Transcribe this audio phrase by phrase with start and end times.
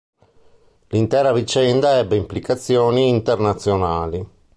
[0.87, 4.25] L'intera vicenda ebbe implicazioni internazionali.